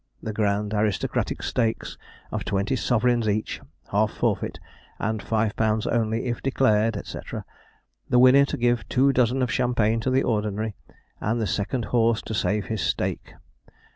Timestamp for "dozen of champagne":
9.13-9.99